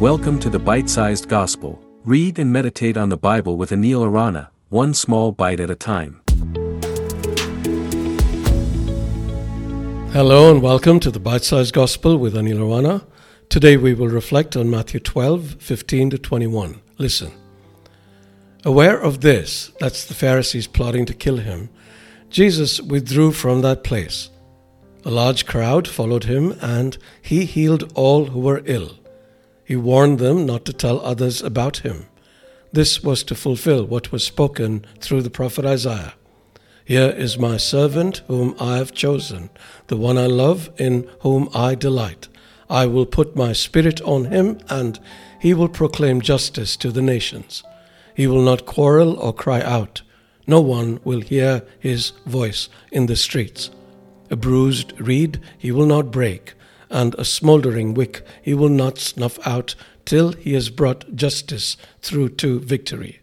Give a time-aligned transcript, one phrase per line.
[0.00, 1.78] Welcome to the Bite Sized Gospel.
[2.06, 6.22] Read and meditate on the Bible with Anil Arana, one small bite at a time.
[10.10, 13.06] Hello and welcome to the Bite Sized Gospel with Anil Arana.
[13.50, 16.80] Today we will reflect on Matthew 12, 15 to 21.
[16.96, 17.32] Listen.
[18.64, 21.68] Aware of this, that's the Pharisees plotting to kill him,
[22.30, 24.30] Jesus withdrew from that place.
[25.04, 28.96] A large crowd followed him, and he healed all who were ill.
[29.70, 32.06] He warned them not to tell others about him.
[32.72, 36.14] This was to fulfill what was spoken through the prophet Isaiah.
[36.84, 39.48] Here is my servant whom I have chosen,
[39.86, 42.26] the one I love, in whom I delight.
[42.68, 44.98] I will put my spirit on him, and
[45.38, 47.62] he will proclaim justice to the nations.
[48.16, 50.02] He will not quarrel or cry out.
[50.48, 53.70] No one will hear his voice in the streets.
[54.32, 56.54] A bruised reed he will not break,
[56.90, 62.28] and a smouldering wick he will not snuff out till he has brought justice through
[62.28, 63.20] to victory.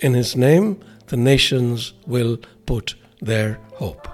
[0.00, 4.08] In his name the nations will put their hope.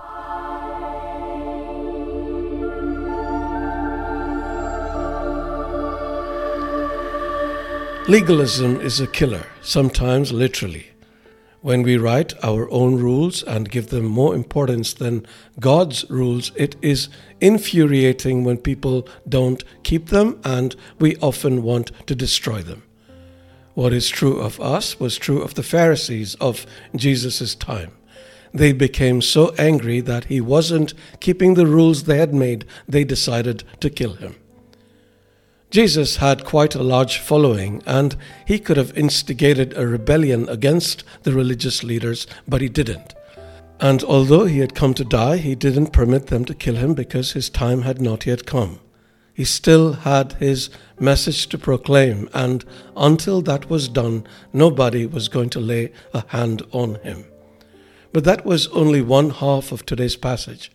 [8.09, 10.91] Legalism is a killer, sometimes literally
[11.61, 15.27] when we write our own rules and give them more importance than
[15.59, 17.09] God's rules, it is
[17.41, 22.83] infuriating when people don't keep them and we often want to destroy them.
[23.75, 27.93] What is true of us was true of the Pharisees of Jesus' time.
[28.53, 33.65] They became so angry that he wasn't keeping the rules they had made, they decided
[33.81, 34.37] to kill him.
[35.71, 38.17] Jesus had quite a large following, and
[38.47, 43.15] he could have instigated a rebellion against the religious leaders, but he didn't.
[43.79, 47.33] And although he had come to die, he didn't permit them to kill him because
[47.33, 48.81] his time had not yet come.
[49.35, 52.65] He still had his message to proclaim, and
[52.97, 57.27] until that was done, nobody was going to lay a hand on him.
[58.12, 60.73] But that was only one half of today's passage.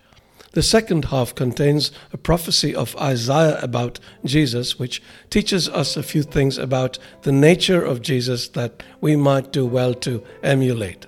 [0.54, 6.22] The second half contains a prophecy of Isaiah about Jesus, which teaches us a few
[6.22, 11.08] things about the nature of Jesus that we might do well to emulate.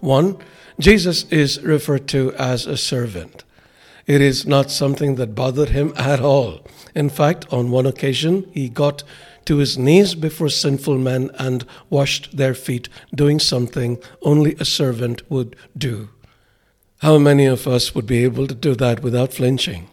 [0.00, 0.36] One,
[0.78, 3.42] Jesus is referred to as a servant.
[4.06, 6.60] It is not something that bothered him at all.
[6.94, 9.02] In fact, on one occasion, he got
[9.46, 15.22] to his knees before sinful men and washed their feet, doing something only a servant
[15.30, 16.10] would do.
[16.98, 19.88] How many of us would be able to do that without flinching?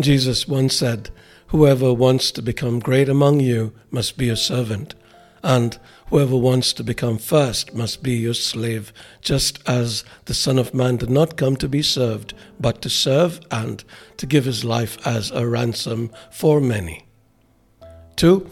[0.00, 1.10] Jesus once said,
[1.48, 4.96] Whoever wants to become great among you must be your servant,
[5.44, 10.74] and whoever wants to become first must be your slave, just as the Son of
[10.74, 13.84] Man did not come to be served, but to serve and
[14.16, 17.04] to give his life as a ransom for many.
[18.16, 18.50] 2.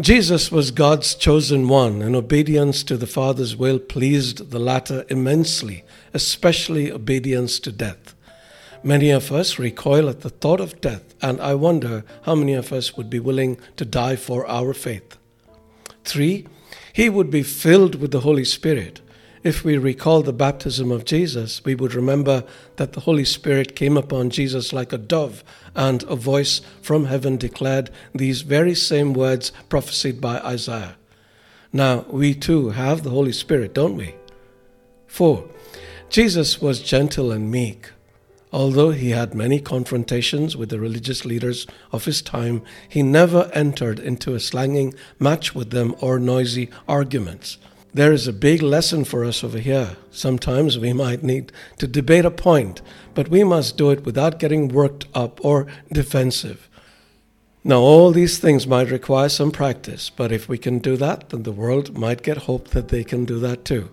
[0.00, 5.82] Jesus was God's chosen one, and obedience to the Father's will pleased the latter immensely,
[6.14, 8.14] especially obedience to death.
[8.84, 12.72] Many of us recoil at the thought of death, and I wonder how many of
[12.72, 15.16] us would be willing to die for our faith.
[16.04, 16.46] 3.
[16.92, 19.00] He would be filled with the Holy Spirit.
[19.48, 22.44] If we recall the baptism of Jesus, we would remember
[22.76, 25.42] that the Holy Spirit came upon Jesus like a dove,
[25.74, 30.98] and a voice from heaven declared these very same words prophesied by Isaiah.
[31.72, 34.16] Now, we too have the Holy Spirit, don't we?
[35.06, 35.48] 4.
[36.10, 37.90] Jesus was gentle and meek.
[38.52, 43.98] Although he had many confrontations with the religious leaders of his time, he never entered
[43.98, 47.56] into a slanging match with them or noisy arguments.
[47.94, 49.96] There is a big lesson for us over here.
[50.10, 52.82] Sometimes we might need to debate a point,
[53.14, 56.68] but we must do it without getting worked up or defensive.
[57.64, 61.42] Now, all these things might require some practice, but if we can do that, then
[61.42, 63.88] the world might get hope that they can do that too.